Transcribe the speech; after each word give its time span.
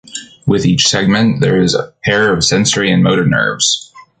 With 0.47 0.65
each 0.65 0.87
segment, 0.87 1.41
there 1.41 1.61
is 1.61 1.75
a 1.75 1.93
pair 2.03 2.33
of 2.33 2.43
sensory 2.43 2.89
and 2.91 3.03
motor 3.03 3.27
nerves. 3.27 3.91